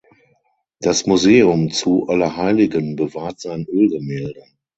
[0.79, 4.43] Das Museum zu Allerheiligen bewahrt sein Ölgemälde.